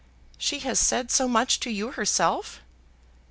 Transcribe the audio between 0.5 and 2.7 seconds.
has said so much to you herself?"